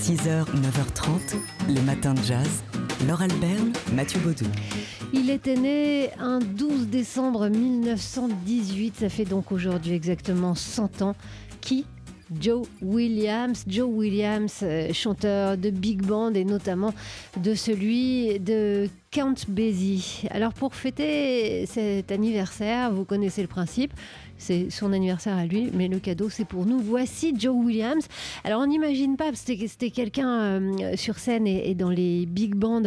6h, 0.00 0.46
9h30, 0.46 1.36
les 1.68 1.82
matins 1.82 2.14
de 2.14 2.22
jazz. 2.22 2.62
Laure 3.06 3.20
Alberne, 3.20 3.74
Mathieu 3.92 4.18
Baudou. 4.20 4.46
Il 5.12 5.28
était 5.28 5.56
né 5.56 6.10
un 6.18 6.38
12 6.38 6.86
décembre 6.86 7.50
1918, 7.50 8.96
ça 9.00 9.10
fait 9.10 9.26
donc 9.26 9.52
aujourd'hui 9.52 9.92
exactement 9.92 10.54
100 10.54 11.02
ans. 11.02 11.14
Qui? 11.60 11.84
Joe 12.40 12.66
Williams, 12.80 13.64
Joe 13.66 13.90
Williams, 13.90 14.60
euh, 14.62 14.90
chanteur 14.94 15.58
de 15.58 15.68
big 15.68 16.00
band 16.02 16.32
et 16.32 16.44
notamment 16.44 16.94
de 17.36 17.54
celui 17.54 18.40
de 18.40 18.88
Count 19.12 19.34
Basie. 19.48 20.22
Alors 20.30 20.54
pour 20.54 20.76
fêter 20.76 21.66
cet 21.66 22.12
anniversaire, 22.12 22.92
vous 22.92 23.04
connaissez 23.04 23.42
le 23.42 23.48
principe, 23.48 23.92
c'est 24.38 24.70
son 24.70 24.92
anniversaire 24.92 25.36
à 25.36 25.46
lui, 25.46 25.68
mais 25.74 25.88
le 25.88 25.98
cadeau 25.98 26.30
c'est 26.30 26.44
pour 26.44 26.64
nous. 26.64 26.78
Voici 26.78 27.34
Joe 27.36 27.56
Williams. 27.56 28.06
Alors 28.44 28.60
on 28.60 28.66
n'imagine 28.66 29.16
pas, 29.16 29.32
c'était 29.34 29.90
quelqu'un 29.90 30.30
euh, 30.30 30.96
sur 30.96 31.18
scène 31.18 31.48
et, 31.48 31.74
dans 31.74 31.90
les 31.90 32.24
big 32.24 32.54
bands 32.54 32.84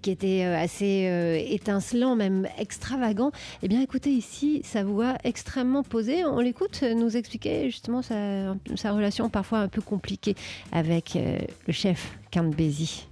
qui 0.00 0.12
était 0.12 0.44
euh, 0.44 0.56
assez 0.56 1.10
étincelant, 1.50 2.14
même 2.14 2.46
extravagant. 2.56 3.32
Eh 3.64 3.66
bien 3.66 3.80
écoutez 3.80 4.10
ici 4.10 4.62
sa 4.62 4.84
voix 4.84 5.14
extrêmement 5.24 5.82
posée. 5.82 6.24
On 6.24 6.38
l'écoute 6.38 6.82
nous 6.82 7.16
expliquer 7.16 7.68
justement 7.68 8.00
sa, 8.00 8.92
relation 8.92 9.28
parfois 9.28 9.58
un 9.58 9.68
peu 9.68 9.82
compliquée 9.82 10.36
avec 10.70 11.18
le 11.66 11.72
chef 11.72 12.16
Count 12.30 12.52
Basie. 12.56 13.08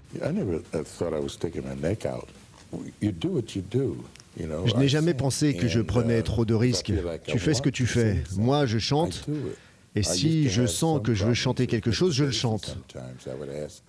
Out. 2.06 2.41
Je 4.38 4.76
n'ai 4.76 4.88
jamais 4.88 5.14
pensé 5.14 5.54
que 5.54 5.68
je 5.68 5.80
prenais 5.80 6.20
uh, 6.20 6.22
trop 6.22 6.44
de 6.44 6.54
risques. 6.54 6.92
Tu 7.26 7.38
fais 7.38 7.54
ce 7.54 7.62
que 7.62 7.70
tu 7.70 7.86
fais. 7.86 8.22
Moi, 8.36 8.66
je 8.66 8.78
chante. 8.78 9.26
Et 9.94 10.02
si 10.02 10.48
je 10.48 10.66
sens 10.66 11.00
que 11.02 11.12
je 11.12 11.26
veux 11.26 11.34
chanter 11.34 11.66
quelque 11.66 11.90
chose, 11.90 12.14
je 12.14 12.24
le 12.24 12.30
chante. 12.30 12.78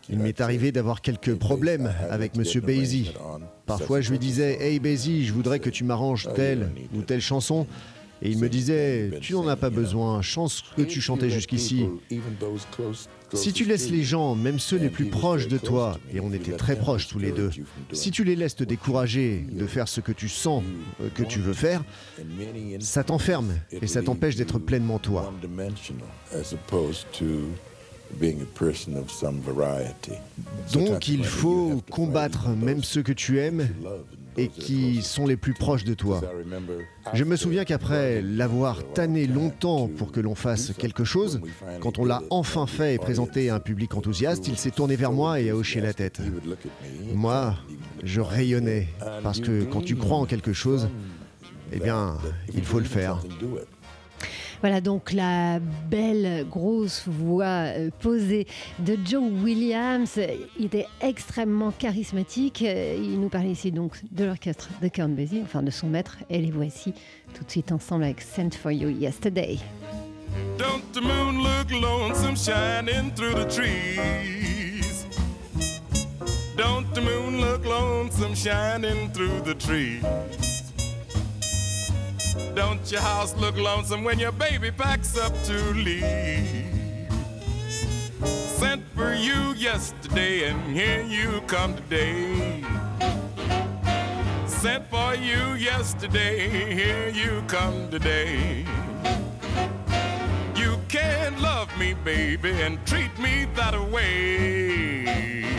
Il 0.10 0.20
m'est 0.20 0.42
arrivé 0.42 0.72
d'avoir 0.72 1.02
quelques 1.02 1.36
problèmes 1.36 1.94
avec 2.10 2.34
M. 2.36 2.44
Basie. 2.62 3.14
Parfois, 3.66 4.02
je 4.02 4.12
lui 4.12 4.20
disais 4.20 4.58
Hey 4.60 4.80
Basie, 4.80 5.26
je 5.26 5.34
voudrais 5.34 5.60
que 5.60 5.70
tu 5.70 5.84
m'arranges 5.84 6.28
telle 6.36 6.70
ou 6.94 7.02
telle 7.02 7.22
chanson. 7.22 7.68
Et 8.26 8.30
il 8.30 8.38
me 8.40 8.48
disait, 8.48 9.12
tu 9.22 9.34
n'en 9.34 9.48
as 9.50 9.58
pas 9.58 9.70
besoin, 9.70 10.22
chance 10.22 10.64
que 10.78 10.82
tu 10.82 11.02
chantais 11.02 11.30
jusqu'ici. 11.30 11.86
Si 13.34 13.52
tu 13.52 13.66
laisses 13.66 13.90
les 13.90 14.04
gens, 14.04 14.34
même 14.36 14.60
ceux 14.60 14.78
les 14.78 14.90
plus 14.90 15.10
proches 15.10 15.48
de 15.50 15.58
toi, 15.58 16.00
et 16.14 16.22
on 16.22 16.32
était 16.32 16.54
très 16.54 16.78
proches 16.78 17.08
tous 17.08 17.20
les 17.20 17.34
deux, 17.34 17.50
si 17.92 18.12
tu 18.12 18.24
les 18.24 18.38
laisses 18.38 18.56
te 18.56 18.64
décourager 18.64 19.46
de 19.52 19.68
faire 19.68 19.90
ce 19.90 20.00
que 20.00 20.14
tu 20.14 20.30
sens 20.30 20.64
euh, 21.02 21.10
que 21.14 21.24
tu 21.24 21.40
veux 21.40 21.54
faire, 21.54 21.84
ça 22.80 23.04
t'enferme 23.04 23.54
et 23.72 23.88
ça 23.88 24.02
t'empêche 24.02 24.36
d'être 24.36 24.58
pleinement 24.58 25.00
toi. 25.00 25.34
Donc 30.74 31.08
il 31.08 31.26
faut 31.26 31.82
combattre 31.90 32.50
même 32.50 32.84
ceux 32.84 33.04
que 33.04 33.14
tu 33.14 33.40
aimes 33.40 33.68
et 34.38 34.48
qui 34.48 35.02
sont 35.02 35.28
les 35.28 35.38
plus 35.38 35.54
proches 35.54 35.84
de 35.84 35.94
toi. 35.94 36.22
Je 37.14 37.24
me 37.24 37.36
souviens 37.36 37.66
qu'après 37.66 38.22
l'avoir 38.22 38.84
tanné 38.94 39.28
longtemps 39.28 39.88
pour 39.88 40.12
que 40.12 40.20
l'on 40.20 40.36
fasse 40.36 40.74
quelque 40.78 41.04
chose, 41.04 41.42
quand 41.82 42.00
on 42.00 42.06
l'a 42.06 42.24
enfin 42.30 42.66
fait 42.66 42.96
et 42.96 42.98
présenté 42.98 43.50
à 43.50 43.56
un 43.56 43.60
public 43.60 43.96
enthousiaste, 43.96 44.48
il 44.48 44.58
s'est 44.58 44.72
tourné 44.72 44.96
vers 44.96 45.12
moi 45.12 45.40
et 45.40 45.50
a 45.50 45.56
hoché 45.56 45.82
la 45.82 45.94
tête. 45.94 46.20
Moi, 47.14 47.56
je 48.04 48.22
rayonnais, 48.22 48.88
parce 49.22 49.40
que 49.40 49.64
quand 49.64 49.82
tu 49.82 49.96
crois 49.96 50.18
en 50.18 50.26
quelque 50.26 50.54
chose, 50.54 50.90
eh 51.72 51.80
bien, 51.80 52.18
il 52.54 52.64
faut 52.64 52.80
le 52.80 52.86
faire. 52.86 53.22
Voilà 54.64 54.80
donc 54.80 55.12
la 55.12 55.60
belle 55.60 56.48
grosse 56.50 57.04
voix 57.06 57.66
euh, 57.66 57.90
posée 58.00 58.48
de 58.80 58.98
Joe 59.04 59.30
Williams. 59.44 60.18
Il 60.58 60.68
était 60.68 60.88
extrêmement 61.02 61.72
charismatique. 61.72 62.62
Il 62.62 63.20
nous 63.20 63.28
parlait 63.28 63.52
ici 63.52 63.74
donc 63.74 64.00
de 64.14 64.24
l'orchestre 64.24 64.70
de 64.82 64.88
Count 64.88 65.18
enfin 65.44 65.64
de 65.64 65.70
son 65.70 65.88
maître. 65.88 66.20
Et 66.30 66.40
les 66.40 66.50
voici 66.50 66.94
tout 67.34 67.44
de 67.44 67.52
suite 67.52 67.74
ensemble 67.74 68.06
avec 68.06 68.22
Sent 68.22 68.52
for 68.52 68.72
You 68.72 68.88
Yesterday. 68.88 69.58
Don't 70.58 70.82
the 70.94 71.02
moon 71.02 71.44
look 71.44 71.70
lonesome 71.70 72.38
shining 72.38 73.12
through 73.16 73.34
the 73.34 73.54
trees? 73.54 75.06
Don't 76.56 76.86
the 76.94 77.02
moon 77.02 77.42
look 77.42 77.66
lonesome 77.66 78.34
shining 78.34 79.12
through 79.12 79.42
the 79.44 79.56
trees? 79.56 80.43
Don't 82.56 82.92
your 82.92 83.02
house 83.02 83.36
look 83.36 83.56
lonesome 83.58 84.04
when 84.04 84.18
your 84.18 84.32
baby 84.32 84.72
packs 84.72 85.18
up 85.18 85.34
to 85.44 85.58
leave? 85.74 86.74
Sent 88.24 88.84
for 88.96 89.14
you 89.14 89.54
yesterday, 89.54 90.50
and 90.50 90.76
here 90.76 91.04
you 91.04 91.42
come 91.48 91.76
today. 91.76 92.64
Sent 94.48 94.90
for 94.90 95.14
you 95.16 95.54
yesterday, 95.56 96.74
here 96.74 97.10
you 97.10 97.44
come 97.48 97.90
today. 97.92 98.66
You 100.56 100.80
can't 100.88 101.40
love 101.40 101.70
me, 101.78 101.94
baby, 101.94 102.52
and 102.62 102.84
treat 102.88 103.18
me 103.20 103.46
that 103.56 103.80
way. 103.92 105.53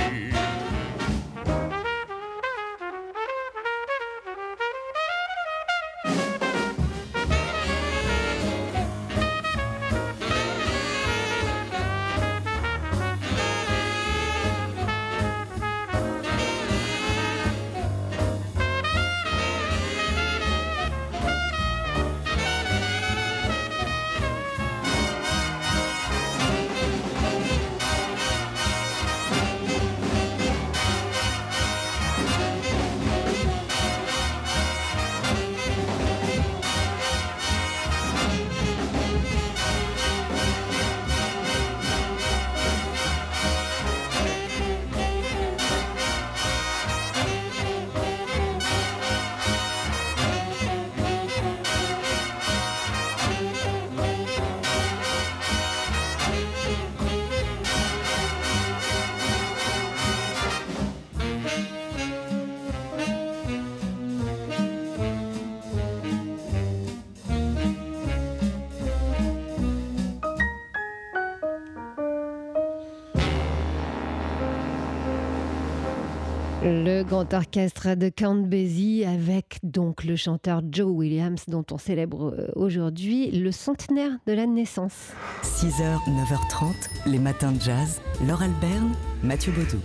Le 76.67 77.03
grand 77.03 77.35
orchestre 77.35 77.95
de 77.95 78.09
Count 78.09 78.47
Basie 78.47 79.05
avec 79.05 79.59
donc 79.63 80.03
le 80.03 80.17
chanteur 80.17 80.63
Joe 80.71 80.91
Williams 80.91 81.45
dont 81.47 81.67
on 81.71 81.77
célèbre 81.77 82.35
euh, 82.35 82.49
aujourd'hui 82.57 83.31
le 83.31 83.53
centenaire 83.53 84.13
de 84.27 84.33
la 84.33 84.47
naissance. 84.47 85.13
6h, 85.43 85.99
9h30, 86.09 86.73
les 87.05 87.19
matins 87.19 87.53
de 87.53 87.61
jazz. 87.61 88.01
Laure 88.27 88.41
Alberne, 88.41 88.95
Mathieu 89.23 89.53
Baudou. 89.53 89.77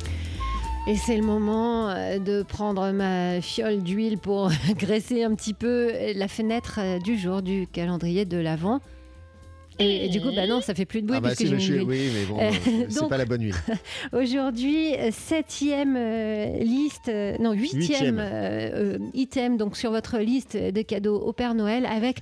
Et 0.87 0.95
c'est 0.95 1.17
le 1.17 1.25
moment 1.25 1.89
euh, 1.89 2.17
de 2.17 2.43
prendre 2.43 2.89
ma 2.93 3.41
fiole 3.41 3.83
d'huile 3.83 4.17
pour 4.17 4.49
graisser 4.77 5.25
un 5.25 5.35
petit 5.35 5.53
peu 5.53 5.91
la 6.15 6.29
fenêtre 6.29 6.79
euh, 6.81 6.99
du 6.99 7.17
jour 7.17 7.41
du 7.41 7.67
calendrier 7.67 8.23
de 8.23 8.37
l'Avent. 8.37 8.79
Et, 9.79 10.09
du 10.09 10.21
coup, 10.21 10.31
bah 10.35 10.45
non, 10.45 10.61
ça 10.61 10.73
fait 10.73 10.85
plus 10.85 11.01
de 11.01 11.07
bruit 11.07 11.17
ah 11.17 11.21
bah 11.21 11.33
j'ai 11.37 11.49
mis 11.49 11.79
Oui, 11.79 12.09
mais 12.13 12.25
bon, 12.25 12.37
euh, 12.39 12.51
c'est 12.89 13.07
pas 13.07 13.17
la 13.17 13.25
bonne 13.25 13.43
huile. 13.43 13.55
Aujourd'hui, 14.13 14.93
septième 15.11 15.95
euh, 15.97 16.59
liste, 16.59 17.07
euh, 17.07 17.37
non 17.39 17.53
huitième, 17.53 18.21
item 19.13 19.57
donc 19.57 19.77
sur 19.77 19.91
votre 19.91 20.17
liste 20.19 20.57
de 20.57 20.81
cadeaux 20.81 21.17
au 21.19 21.31
Père 21.31 21.55
Noël 21.55 21.85
avec 21.85 22.17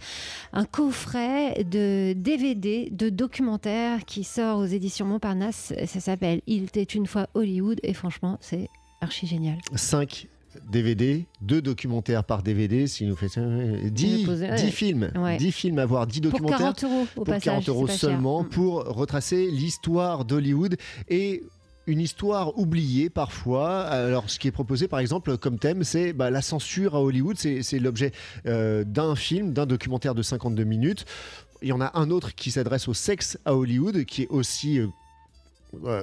un 0.54 0.66
coffret 0.66 1.64
de 1.64 2.14
DVD, 2.14 2.90
de 2.92 3.10
documentaires 3.10 4.06
qui 4.06 4.24
sort 4.24 4.60
aux 4.60 4.66
éditions 4.66 5.06
Montparnasse. 5.06 5.74
Ça 5.86 6.00
s'appelle 6.00 6.42
Il 6.46 6.66
était 6.66 6.84
une 6.84 7.08
fois 7.08 7.28
Hollywood 7.34 7.80
et 7.82 7.94
franchement, 7.94 8.38
c'est 8.40 8.68
archi 9.02 9.26
génial. 9.26 9.58
Cinq 9.76 10.28
DVD, 10.70 11.26
deux 11.42 11.62
documentaires 11.62 12.24
par 12.24 12.44
DVD, 12.44 12.88
si 12.88 13.06
nous 13.06 13.16
fait 13.16 13.40
10, 13.40 14.28
10 14.28 14.72
films, 14.72 15.12
10 15.38 15.52
films 15.52 15.80
à 15.80 15.86
voir, 15.86 16.08
10 16.08 16.22
documentaires. 16.22 16.58
Pour 16.58 16.76
40 16.76 16.84
euros, 16.84 17.08
au 17.16 17.24
pour 17.24 17.38
40 17.38 17.70
euros 17.70 17.88
seulement, 17.88 18.44
pour 18.44 18.84
retracer 18.86 19.50
l'histoire 19.52 20.26
d'Hollywood 20.26 20.78
et 21.10 21.44
une 21.88 22.02
histoire 22.02 22.58
oubliée 22.60 23.10
parfois. 23.10 23.82
Alors, 23.82 24.30
ce 24.30 24.38
qui 24.38 24.48
est 24.48 24.52
proposé, 24.52 24.88
par 24.88 25.00
exemple, 25.00 25.38
comme 25.38 25.58
thème, 25.58 25.84
c'est 25.84 26.14
bah, 26.14 26.30
la 26.30 26.42
censure 26.42 26.96
à 26.96 27.02
Hollywood. 27.02 27.38
C'est 27.38 27.80
l'objet 27.80 28.12
euh, 28.46 28.84
d'un 28.84 29.16
film, 29.16 29.54
d'un 29.54 29.66
documentaire 29.66 30.14
de 30.14 30.22
52 30.22 30.64
minutes. 30.66 31.06
Il 31.62 31.70
y 31.70 31.72
en 31.72 31.82
a 31.82 31.98
un 31.98 32.12
autre 32.12 32.36
qui 32.36 32.52
s'adresse 32.52 32.88
au 32.88 32.94
sexe 32.94 33.40
à 33.46 33.56
Hollywood, 33.56 34.04
qui 34.06 34.24
est 34.24 34.28
aussi 34.28 34.80
euh, 34.80 34.88
euh, 34.88 34.88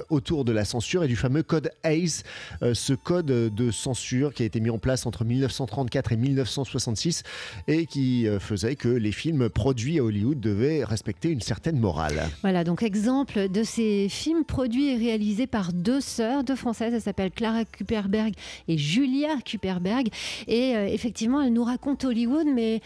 autour 0.09 0.45
de 0.45 0.51
la 0.51 0.65
censure 0.65 1.03
et 1.03 1.07
du 1.07 1.15
fameux 1.15 1.43
code 1.43 1.71
ACE, 1.83 2.23
euh, 2.61 2.73
ce 2.73 2.93
code 2.93 3.25
de 3.25 3.71
censure 3.71 4.33
qui 4.33 4.43
a 4.43 4.45
été 4.45 4.59
mis 4.59 4.69
en 4.69 4.77
place 4.77 5.05
entre 5.05 5.25
1934 5.25 6.11
et 6.11 6.17
1966 6.17 7.23
et 7.67 7.85
qui 7.85 8.27
euh, 8.27 8.39
faisait 8.39 8.75
que 8.75 8.87
les 8.87 9.11
films 9.11 9.49
produits 9.49 9.99
à 9.99 10.03
Hollywood 10.03 10.39
devaient 10.39 10.83
respecter 10.83 11.29
une 11.29 11.41
certaine 11.41 11.79
morale. 11.79 12.29
Voilà, 12.41 12.63
donc 12.63 12.83
exemple 12.83 13.49
de 13.49 13.63
ces 13.63 14.07
films 14.09 14.45
produits 14.45 14.89
et 14.89 14.97
réalisés 14.97 15.47
par 15.47 15.73
deux 15.73 16.01
sœurs, 16.01 16.43
deux 16.43 16.55
françaises, 16.55 16.93
elles 16.93 17.01
s'appellent 17.01 17.31
Clara 17.31 17.65
Kuperberg 17.65 18.33
et 18.67 18.77
Julia 18.77 19.37
Kuperberg. 19.43 20.09
Et 20.47 20.71
effectivement, 20.71 21.41
elles 21.41 21.53
nous 21.53 21.63
racontent 21.63 22.07
Hollywood, 22.07 22.47
mais 22.53 22.81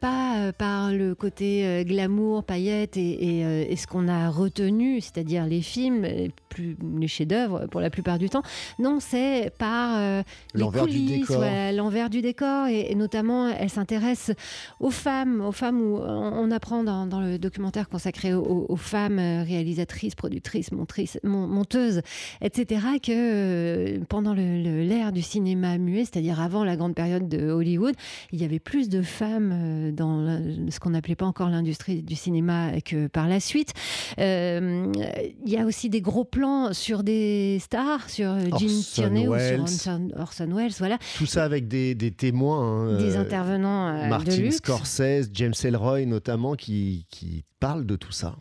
pas 0.00 0.52
par 0.52 0.92
le 0.92 1.14
côté 1.14 1.84
glamour, 1.86 2.44
paillettes 2.44 2.96
et, 2.96 3.70
et 3.70 3.76
ce 3.76 3.86
qu'on 3.86 4.08
a 4.08 4.30
retenu, 4.30 5.00
c'est-à-dire 5.00 5.46
les 5.46 5.62
films 5.62 6.04
plus 6.48 6.76
les 6.98 7.08
chefs-d'œuvre 7.08 7.66
pour 7.70 7.80
la 7.80 7.90
plupart 7.90 8.18
du 8.18 8.30
temps. 8.30 8.42
Non, 8.78 8.98
c'est 9.00 9.52
par 9.58 9.96
euh, 9.96 10.22
l'envers 10.54 10.86
du 10.86 11.00
décor. 11.00 11.44
l'envers 11.72 12.10
du 12.10 12.22
décor 12.22 12.66
et, 12.68 12.94
notamment 12.94 13.48
elle 13.48 13.70
s'intéresse 13.70 14.32
aux 14.80 14.90
femmes, 14.90 15.40
aux 15.40 15.52
femmes 15.52 15.80
où 15.80 15.98
on, 15.98 16.50
apprend 16.50 16.84
dans, 16.84 17.20
le 17.20 17.38
documentaire 17.38 17.88
consacré 17.88 18.32
aux, 18.34 18.76
femmes 18.76 19.18
euh, 19.18 19.42
réalisatrices, 19.42 20.14
productrices, 20.14 20.72
montrices, 20.72 21.18
monteuses, 21.24 22.02
etc. 22.40 22.80
que 23.02 23.12
euh, 23.12 23.98
pendant 24.08 24.32
l'ère 24.32 25.12
du 25.12 25.22
cinéma 25.22 25.78
muet, 25.78 26.04
c'est-à-dire 26.04 26.40
avant 26.40 26.64
la 26.64 26.76
grande 26.76 26.94
période 26.94 27.28
de 27.28 27.50
Hollywood, 27.50 27.94
il 28.32 28.40
y 28.40 28.44
avait 28.44 28.58
plus 28.58 28.88
de 28.88 29.02
femmes 29.02 29.92
dans 29.92 30.40
ce 30.70 30.80
qu'on 30.80 30.90
n'appelait 30.90 31.16
pas 31.16 31.26
encore 31.26 31.48
l'industrie 31.48 32.02
du 32.02 32.14
cinéma 32.14 32.80
que 32.84 33.08
par 33.08 33.28
la 33.28 33.40
suite. 33.40 33.72
il 34.18 35.32
y 35.44 35.56
a 35.56 35.64
aussi 35.64 35.90
des 35.90 36.00
gros 36.06 36.24
plans 36.24 36.72
sur 36.72 37.02
des 37.02 37.58
stars, 37.60 38.08
sur 38.08 38.38
Gene 38.58 38.82
Tierney 38.82 39.28
ou 39.28 39.36
sur 39.66 39.98
Orson, 40.16 40.48
Welles, 40.54 40.72
voilà. 40.78 40.98
Tout 41.18 41.26
ça 41.26 41.44
avec 41.44 41.66
des, 41.66 41.96
témoins. 42.16 42.92
Hein, 42.92 42.98
des 42.98 43.16
euh, 43.16 43.20
intervenants 43.20 43.88
euh, 43.88 44.08
Martin 44.08 44.50
Scorsese, 44.50 45.28
James 45.32 45.54
Ellroy 45.64 46.06
notamment, 46.06 46.54
qui, 46.54 47.06
qui 47.10 47.44
parlent 47.58 47.86
de 47.86 47.96
tout 47.96 48.12
ça 48.12 48.36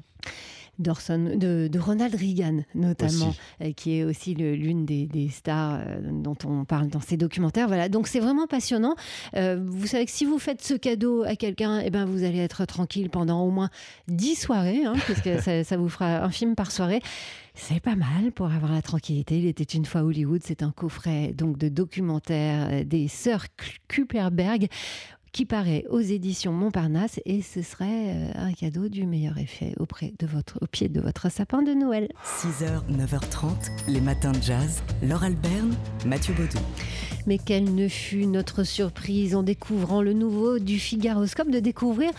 de, 0.80 1.68
de, 1.68 1.80
Ronald 1.80 2.16
Reagan 2.16 2.64
notamment, 2.74 3.34
euh, 3.62 3.72
qui 3.74 3.98
est 3.98 4.04
aussi 4.04 4.34
l'une 4.36 4.86
des, 4.86 5.30
stars 5.30 5.80
euh, 5.80 6.00
dont 6.12 6.38
on 6.46 6.66
parle 6.66 6.88
dans 6.88 7.02
ces 7.02 7.18
documentaires. 7.18 7.68
Voilà, 7.68 7.90
donc 7.90 8.08
c'est 8.08 8.20
vraiment 8.20 8.48
passionnant. 8.48 8.96
Euh, 9.36 9.60
vous 9.66 9.88
savez 9.88 10.06
que 10.06 10.12
si 10.12 10.26
vous 10.26 10.40
faites 10.40 10.62
ce 10.62 10.74
cadeau 10.74 11.24
à 11.24 11.36
quelqu'un, 11.36 11.80
eh 11.80 11.90
ben 11.90 12.06
vous 12.06 12.24
allez 12.24 12.40
être 12.40 12.66
tranquille 12.66 13.10
pendant 13.10 13.42
au 13.44 13.52
moins 13.52 13.70
10 14.08 14.36
soirées, 14.36 14.86
hein, 14.86 14.94
puisque 15.06 15.40
ça, 15.42 15.64
ça 15.64 15.78
vous 15.78 15.90
fera 15.90 16.24
un 16.24 16.30
film 16.30 16.56
par 16.56 16.72
soirée. 16.72 17.02
C'est 17.54 17.80
pas 17.80 17.96
mal 17.96 18.34
pour 18.34 18.52
avoir 18.52 18.74
la 18.74 18.82
tranquillité. 18.82 19.40
Il 19.40 19.46
était 19.46 19.64
une 19.64 19.86
fois 19.86 20.02
Hollywood. 20.04 20.42
C'est 20.44 20.62
un 20.62 20.72
coffret 20.72 21.32
donc 21.34 21.58
de 21.58 21.70
documentaires 21.70 22.84
des 22.84 23.08
sœurs 23.08 23.46
Kuperberg 23.88 24.68
qui 25.36 25.46
paraît 25.46 25.84
aux 25.90 26.00
éditions 26.00 26.54
Montparnasse 26.54 27.20
et 27.26 27.42
ce 27.42 27.62
serait 27.62 27.84
euh, 27.90 28.32
un 28.36 28.54
cadeau 28.54 28.88
du 28.88 29.06
meilleur 29.06 29.38
effet 29.38 29.74
auprès 29.80 30.14
de 30.18 30.26
votre, 30.26 30.58
au 30.62 30.66
pied 30.66 30.88
de 30.88 31.02
votre 31.02 31.30
sapin 31.30 31.62
de 31.62 31.74
Noël. 31.74 32.08
6h, 32.24 32.90
9h30, 32.90 33.50
les 33.90 34.00
matins 34.00 34.32
de 34.32 34.42
jazz. 34.42 34.82
Laure 35.04 35.26
Alberne, 35.26 35.76
Mathieu 36.06 36.34
Baudou. 36.36 36.64
Mais 37.28 37.38
quelle 37.38 37.76
ne 37.76 37.90
fut 37.90 38.28
notre 38.28 38.64
surprise 38.64 39.36
en 39.36 39.44
découvrant 39.44 40.02
le 40.02 40.14
nouveau 40.14 40.58
du 40.58 40.80
Figaroscope 40.80 41.52
de 41.52 41.60
découvrir 41.60 42.12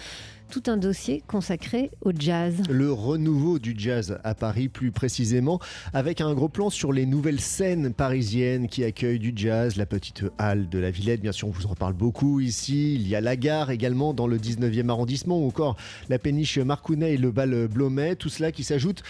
tout 0.50 0.62
un 0.66 0.76
dossier 0.76 1.22
consacré 1.26 1.90
au 2.02 2.12
jazz. 2.16 2.62
Le 2.68 2.92
renouveau 2.92 3.58
du 3.58 3.74
jazz 3.76 4.18
à 4.24 4.34
Paris, 4.34 4.68
plus 4.68 4.90
précisément, 4.90 5.60
avec 5.92 6.20
un 6.20 6.34
gros 6.34 6.48
plan 6.48 6.70
sur 6.70 6.92
les 6.92 7.06
nouvelles 7.06 7.40
scènes 7.40 7.92
parisiennes 7.92 8.68
qui 8.68 8.84
accueillent 8.84 9.18
du 9.18 9.32
jazz, 9.34 9.76
la 9.76 9.86
petite 9.86 10.24
halle 10.38 10.68
de 10.68 10.78
la 10.78 10.90
Villette, 10.90 11.20
bien 11.20 11.32
sûr, 11.32 11.48
on 11.48 11.50
vous 11.50 11.66
en 11.66 11.74
parle 11.74 11.94
beaucoup 11.94 12.40
ici. 12.40 12.94
Il 12.94 13.06
y 13.08 13.14
a 13.14 13.20
la 13.20 13.36
gare 13.36 13.70
également 13.70 14.14
dans 14.14 14.26
le 14.26 14.38
19e 14.38 14.88
arrondissement, 14.88 15.40
ou 15.40 15.46
encore 15.46 15.76
la 16.08 16.18
péniche 16.18 16.58
Marcounet 16.58 17.14
et 17.14 17.18
le 17.18 17.30
bal 17.30 17.68
Blomet, 17.68 18.16
tout 18.16 18.28
cela 18.28 18.52
qui 18.52 18.64
s'ajoute 18.64 19.02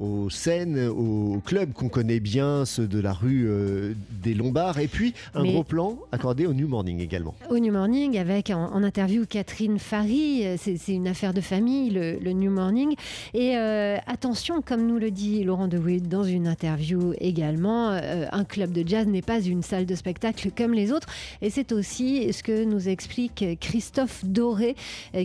aux 0.00 0.30
scènes, 0.30 0.88
aux 0.88 1.40
clubs 1.44 1.72
qu'on 1.72 1.88
connaît 1.88 2.20
bien, 2.20 2.64
ceux 2.64 2.86
de 2.86 3.00
la 3.00 3.12
rue 3.12 3.46
euh, 3.48 3.94
des 4.22 4.34
Lombards, 4.34 4.78
et 4.78 4.88
puis 4.88 5.14
un 5.34 5.44
gros 5.44 5.64
plan 5.64 5.98
accordé 6.12 6.46
au 6.46 6.52
New 6.52 6.68
Morning 6.68 7.00
également. 7.00 7.34
Au 7.50 7.58
New 7.58 7.72
Morning, 7.72 8.18
avec 8.18 8.50
en, 8.50 8.82
interview 8.82 9.24
Catherine 9.26 9.78
euh, 9.92 10.56
c'est 10.58 10.92
une 10.92 11.08
affaire 11.08 11.32
de 11.32 11.40
famille, 11.40 11.90
le, 11.90 12.32
New 12.32 12.50
Morning. 12.50 12.94
Et 13.32 13.56
euh, 13.56 13.96
attention, 14.06 14.60
comme 14.60 14.86
nous 14.86 14.98
le 14.98 15.10
dit 15.10 15.42
Laurent 15.44 15.68
De 15.68 15.78
Witt 15.78 16.08
dans 16.08 16.24
une 16.24 16.46
interview 16.46 17.14
également, 17.18 17.90
un 17.90 18.44
club 18.44 18.72
de 18.72 18.86
jazz 18.86 19.06
n'est 19.06 19.22
pas 19.22 19.40
une 19.40 19.62
salle 19.62 19.86
de 19.86 19.94
spectacle 19.94 20.50
comme 20.56 20.74
les 20.74 20.92
autres. 20.92 21.08
Et 21.40 21.50
c'est 21.50 21.72
aussi 21.72 22.32
ce 22.32 22.42
que 22.42 22.64
nous 22.64 22.88
explique 22.88 23.44
Christophe 23.60 24.24
Doré, 24.24 24.76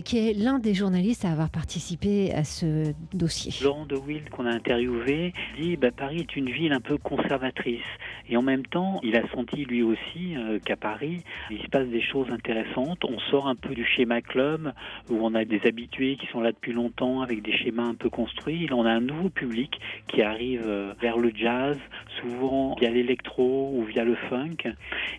qui 0.04 0.18
est 0.18 0.32
l'un 0.32 0.58
des 0.58 0.74
journalistes 0.74 1.24
à 1.24 1.32
avoir 1.32 1.50
participé 1.50 2.32
à 2.32 2.44
ce 2.44 2.92
dossier. 3.12 3.52
Laurent 3.62 3.86
De 3.86 3.96
Witt, 3.96 4.30
qu'on 4.30 4.46
a 4.46 4.61
interviewé, 4.62 5.32
dit 5.58 5.76
bah, 5.76 5.90
Paris 5.90 6.20
est 6.20 6.36
une 6.36 6.48
ville 6.48 6.72
un 6.72 6.80
peu 6.80 6.96
conservatrice. 6.96 7.80
Et 8.28 8.36
en 8.36 8.42
même 8.42 8.64
temps, 8.64 9.00
il 9.02 9.16
a 9.16 9.28
senti 9.34 9.64
lui 9.64 9.82
aussi 9.82 10.36
euh, 10.36 10.60
qu'à 10.64 10.76
Paris, 10.76 11.24
il 11.50 11.60
se 11.60 11.66
passe 11.68 11.88
des 11.88 12.00
choses 12.00 12.30
intéressantes. 12.30 13.04
On 13.04 13.18
sort 13.30 13.48
un 13.48 13.56
peu 13.56 13.74
du 13.74 13.84
schéma 13.84 14.20
club 14.20 14.72
où 15.10 15.18
on 15.20 15.34
a 15.34 15.44
des 15.44 15.60
habitués 15.66 16.16
qui 16.16 16.26
sont 16.28 16.40
là 16.40 16.52
depuis 16.52 16.72
longtemps 16.72 17.22
avec 17.22 17.42
des 17.42 17.52
schémas 17.52 17.86
un 17.86 17.94
peu 17.94 18.08
construits. 18.08 18.68
On 18.72 18.86
a 18.86 18.90
un 18.90 19.00
nouveau 19.00 19.30
public 19.30 19.80
qui 20.06 20.22
arrive 20.22 20.62
euh, 20.64 20.94
vers 21.00 21.18
le 21.18 21.32
jazz, 21.34 21.76
souvent 22.20 22.76
via 22.78 22.90
l'électro 22.90 23.72
ou 23.74 23.82
via 23.82 24.04
le 24.04 24.14
funk, 24.14 24.70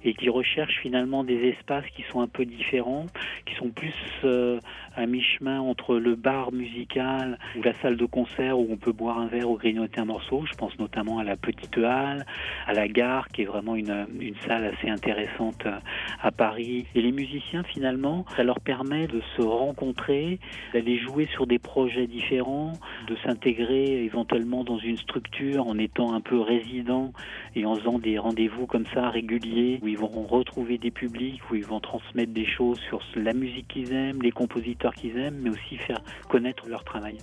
et 0.05 0.13
qui 0.13 0.29
recherche 0.29 0.79
finalement 0.81 1.25
des 1.25 1.49
espaces 1.49 1.85
qui 1.95 2.03
sont 2.03 2.21
un 2.21 2.27
peu 2.27 2.45
différents, 2.45 3.07
qui 3.45 3.55
sont 3.55 3.69
plus 3.69 3.93
euh, 4.23 4.59
à 4.95 5.05
mi-chemin 5.05 5.59
entre 5.59 5.97
le 5.97 6.15
bar 6.15 6.51
musical 6.51 7.37
ou 7.57 7.63
la 7.63 7.73
salle 7.81 7.97
de 7.97 8.05
concert 8.05 8.57
où 8.57 8.67
on 8.69 8.77
peut 8.77 8.91
boire 8.91 9.19
un 9.19 9.27
verre 9.33 9.49
ou 9.49 9.57
grignoter 9.57 9.99
un 9.99 10.05
morceau. 10.05 10.45
Je 10.49 10.55
pense 10.55 10.77
notamment 10.79 11.19
à 11.19 11.23
la 11.23 11.35
Petite 11.35 11.77
Halle, 11.77 12.25
à 12.67 12.73
la 12.73 12.87
gare, 12.87 13.27
qui 13.29 13.41
est 13.41 13.45
vraiment 13.45 13.75
une, 13.75 14.05
une 14.19 14.35
salle 14.47 14.65
assez 14.65 14.89
intéressante 14.89 15.65
euh, 15.65 15.77
à 16.21 16.31
Paris. 16.31 16.85
Et 16.95 17.01
les 17.01 17.11
musiciens, 17.11 17.63
finalement, 17.63 18.25
ça 18.35 18.43
leur 18.43 18.59
permet 18.59 19.07
de 19.07 19.21
se 19.35 19.41
rencontrer, 19.41 20.39
d'aller 20.73 20.97
jouer 20.99 21.27
sur 21.33 21.47
des 21.47 21.59
projets 21.59 22.07
différents, 22.07 22.73
de 23.07 23.15
s'intégrer 23.25 24.03
éventuellement 24.03 24.63
dans 24.63 24.77
une 24.77 24.97
structure 24.97 25.67
en 25.67 25.77
étant 25.77 26.13
un 26.13 26.21
peu 26.21 26.39
résident 26.39 27.11
et 27.55 27.65
en 27.65 27.75
faisant 27.75 27.99
des 27.99 28.17
rendez-vous 28.19 28.67
comme 28.67 28.85
ça 28.93 29.09
réguliers 29.09 29.79
où 29.81 29.87
ils 29.87 29.97
vont 29.97 30.07
retrouver 30.07 30.77
des 30.77 30.91
publics, 30.91 31.41
où 31.49 31.55
ils 31.55 31.65
vont 31.65 31.79
transmettre 31.79 32.33
des 32.33 32.45
choses 32.45 32.79
sur 32.87 33.01
la 33.15 33.33
musique 33.33 33.67
qu'ils 33.67 33.93
aiment, 33.93 34.21
les 34.21 34.31
compositeurs 34.31 34.93
qu'ils 34.93 35.17
aiment, 35.17 35.39
mais 35.41 35.49
aussi 35.49 35.77
faire 35.77 36.01
connaître 36.29 36.67
leur 36.67 36.83
travail. 36.83 37.17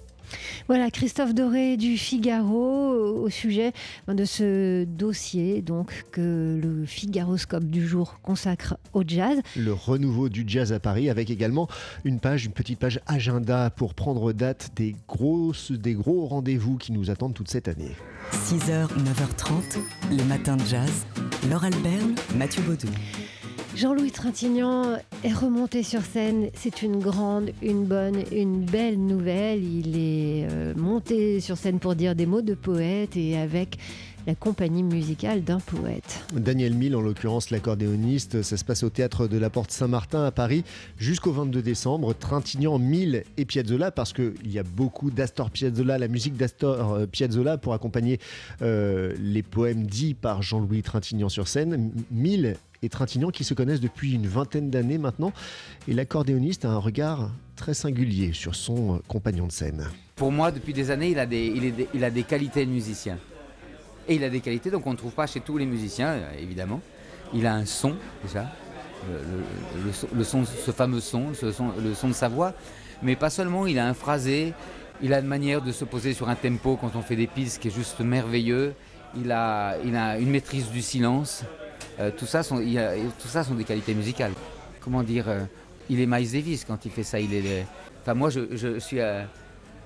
Voilà, 0.68 0.90
Christophe 0.90 1.34
Doré 1.34 1.76
du 1.76 1.96
Figaro 1.96 3.22
au 3.22 3.28
sujet 3.28 3.72
de 4.08 4.24
ce 4.24 4.84
dossier 4.84 5.62
donc 5.62 6.04
que 6.12 6.60
le 6.62 6.84
Figaroscope 6.86 7.64
du 7.64 7.86
jour 7.86 8.20
consacre 8.22 8.76
au 8.92 9.02
jazz. 9.06 9.38
Le 9.56 9.72
renouveau 9.72 10.28
du 10.28 10.44
jazz 10.46 10.72
à 10.72 10.80
Paris 10.80 11.10
avec 11.10 11.30
également 11.30 11.68
une 12.04 12.20
page, 12.20 12.44
une 12.44 12.52
petite 12.52 12.78
page 12.78 13.00
agenda 13.06 13.70
pour 13.70 13.94
prendre 13.94 14.32
date 14.32 14.70
des 14.76 14.94
grosses, 15.08 15.72
des 15.72 15.94
gros 15.94 16.26
rendez-vous 16.26 16.76
qui 16.76 16.92
nous 16.92 17.10
attendent 17.10 17.34
toute 17.34 17.50
cette 17.50 17.68
année. 17.68 17.96
6h, 18.32 18.88
9h30, 18.88 19.78
les 20.10 20.24
matins 20.24 20.56
de 20.56 20.64
jazz. 20.64 21.06
Laure 21.48 21.64
Albert, 21.64 22.04
Mathieu 22.36 22.62
Baudou. 22.62 22.88
Jean-Louis 23.80 24.10
Trintignant 24.10 24.98
est 25.24 25.32
remonté 25.32 25.82
sur 25.82 26.02
scène. 26.02 26.50
C'est 26.52 26.82
une 26.82 26.98
grande, 26.98 27.52
une 27.62 27.86
bonne, 27.86 28.24
une 28.30 28.62
belle 28.62 29.00
nouvelle. 29.00 29.64
Il 29.64 29.96
est 29.96 30.46
euh, 30.50 30.74
monté 30.76 31.40
sur 31.40 31.56
scène 31.56 31.78
pour 31.78 31.94
dire 31.94 32.14
des 32.14 32.26
mots 32.26 32.42
de 32.42 32.52
poète 32.52 33.16
et 33.16 33.38
avec 33.38 33.78
la 34.26 34.34
compagnie 34.34 34.82
musicale 34.82 35.42
d'un 35.44 35.60
poète. 35.60 36.22
Daniel 36.34 36.74
Mille, 36.74 36.94
en 36.94 37.00
l'occurrence 37.00 37.48
l'accordéoniste, 37.48 38.42
ça 38.42 38.58
se 38.58 38.66
passe 38.66 38.82
au 38.82 38.90
théâtre 38.90 39.28
de 39.28 39.38
la 39.38 39.48
Porte 39.48 39.70
Saint-Martin 39.70 40.24
à 40.24 40.30
Paris 40.30 40.62
jusqu'au 40.98 41.32
22 41.32 41.62
décembre. 41.62 42.12
Trintignant, 42.12 42.78
Mille 42.78 43.24
et 43.38 43.46
Piazzolla, 43.46 43.90
parce 43.90 44.12
qu'il 44.12 44.34
y 44.44 44.58
a 44.58 44.62
beaucoup 44.62 45.10
d'Astor 45.10 45.50
Piazzolla, 45.50 45.96
la 45.96 46.08
musique 46.08 46.36
d'Astor 46.36 46.92
euh, 46.92 47.06
Piazzolla 47.06 47.56
pour 47.56 47.72
accompagner 47.72 48.20
euh, 48.60 49.14
les 49.18 49.42
poèmes 49.42 49.86
dits 49.86 50.12
par 50.12 50.42
Jean-Louis 50.42 50.82
Trintignant 50.82 51.30
sur 51.30 51.48
scène. 51.48 51.90
Et 52.82 52.88
Trintignant 52.88 53.30
qui 53.30 53.44
se 53.44 53.54
connaissent 53.54 53.80
depuis 53.80 54.14
une 54.14 54.26
vingtaine 54.26 54.70
d'années 54.70 54.98
maintenant. 54.98 55.32
Et 55.88 55.94
l'accordéoniste 55.94 56.64
a 56.64 56.70
un 56.70 56.78
regard 56.78 57.30
très 57.56 57.74
singulier 57.74 58.32
sur 58.32 58.54
son 58.54 59.02
compagnon 59.06 59.46
de 59.46 59.52
scène. 59.52 59.88
Pour 60.16 60.32
moi, 60.32 60.50
depuis 60.50 60.72
des 60.72 60.90
années, 60.90 61.10
il 61.10 61.18
a 61.18 61.26
des, 61.26 62.22
qualités 62.22 62.64
de 62.64 62.70
musicien. 62.70 63.18
Et 64.08 64.14
il 64.14 64.24
a 64.24 64.30
des 64.30 64.40
qualités 64.40 64.70
donc 64.70 64.86
on 64.86 64.92
ne 64.92 64.96
trouve 64.96 65.12
pas 65.12 65.26
chez 65.26 65.40
tous 65.40 65.58
les 65.58 65.66
musiciens, 65.66 66.20
évidemment. 66.38 66.80
Il 67.34 67.46
a 67.46 67.54
un 67.54 67.64
son 67.64 67.94
déjà, 68.24 68.50
le, 70.14 70.24
son, 70.24 70.44
ce 70.44 70.70
fameux 70.72 71.00
son, 71.00 71.28
le 71.42 71.94
son 71.94 72.08
de 72.08 72.12
sa 72.12 72.28
voix. 72.28 72.54
Mais 73.02 73.16
pas 73.16 73.30
seulement, 73.30 73.66
il 73.66 73.78
a 73.78 73.86
un 73.86 73.94
phrasé, 73.94 74.52
il 75.02 75.14
a 75.14 75.20
une 75.20 75.26
manière 75.26 75.62
de 75.62 75.72
se 75.72 75.84
poser 75.84 76.12
sur 76.12 76.28
un 76.28 76.34
tempo 76.34 76.76
quand 76.76 76.96
on 76.96 77.02
fait 77.02 77.16
des 77.16 77.26
pistes 77.26 77.60
qui 77.60 77.68
est 77.68 77.74
juste 77.74 78.00
merveilleux. 78.00 78.74
Il 79.16 79.32
a 79.32 79.76
une 79.82 80.30
maîtrise 80.30 80.70
du 80.70 80.82
silence. 80.82 81.44
Euh, 82.00 82.10
tout, 82.16 82.26
ça 82.26 82.42
sont, 82.42 82.56
tout 82.56 83.28
ça 83.28 83.44
sont 83.44 83.54
des 83.54 83.64
qualités 83.64 83.94
musicales. 83.94 84.32
Comment 84.80 85.02
dire 85.02 85.28
euh, 85.28 85.40
Il 85.90 86.00
est 86.00 86.06
Miles 86.06 86.32
Davis 86.32 86.64
quand 86.64 86.84
il 86.84 86.90
fait 86.90 87.02
ça. 87.02 87.20
Il 87.20 87.34
est, 87.34 87.66
enfin, 88.02 88.14
moi, 88.14 88.30
je, 88.30 88.56
je 88.56 88.78
suis, 88.78 89.00
euh, 89.00 89.22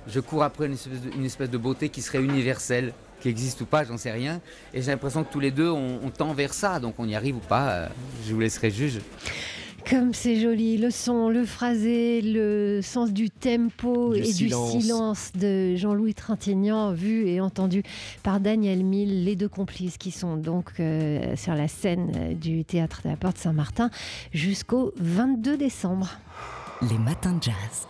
je 0.07 0.21
cours 0.21 0.45
après 0.45 0.67
une 0.67 1.25
espèce, 1.25 1.51
de, 1.51 1.59
beauté 1.59 1.89
qui 1.89 2.03
serait 2.03 2.23
universelle, 2.23 2.93
qui 3.21 3.29
existe 3.29 3.61
ou 3.63 3.67
pas, 3.67 3.85
j'en 3.85 3.97
sais 3.97 4.13
rien. 4.13 4.41
Et 4.73 4.81
j'ai 4.81 4.93
l'impression 4.93 5.25
que 5.25 5.33
tous 5.33 5.41
les 5.41 5.51
deux, 5.51 5.71
on, 5.71 6.01
on, 6.05 6.11
tend 6.11 6.33
vers 6.35 6.55
ça. 6.55 6.79
Donc, 6.79 6.95
on 6.99 7.09
y 7.09 7.17
arrive 7.17 7.37
ou 7.37 7.47
pas, 7.49 7.89
je 8.27 8.33
vous 8.33 8.41
laisserai 8.41 8.71
juge. 8.71 9.01
Comme 9.95 10.13
c'est 10.13 10.41
joli, 10.41 10.77
le 10.77 10.91
son, 10.91 11.29
le 11.29 11.45
phrasé, 11.45 12.21
le 12.21 12.81
sens 12.83 13.13
du 13.13 13.31
tempo 13.31 14.13
et 14.13 14.33
du 14.33 14.51
silence 14.51 15.31
de 15.37 15.77
Jean-Louis 15.77 16.15
Trintignant, 16.15 16.93
vu 16.93 17.29
et 17.29 17.41
entendu 17.41 17.85
par 18.25 18.41
Daniel 18.41 18.83
Mille, 18.83 19.23
les 19.23 19.37
deux 19.37 19.49
complices 19.49 19.97
qui 19.97 20.11
sont 20.11 20.37
donc 20.37 20.73
euh, 20.81 21.37
sur 21.37 21.55
la 21.55 21.69
scène 21.69 22.11
euh, 22.17 22.35
du 22.35 22.65
théâtre 22.65 23.03
de 23.05 23.11
la 23.11 23.17
Porte 23.17 23.39
Saint-Martin 23.39 23.89
jusqu'au 24.33 24.93
22 24.97 25.57
décembre. 25.57 26.11
Les 26.91 26.99
matins 26.99 27.35
de 27.35 27.45
jazz. 27.45 27.87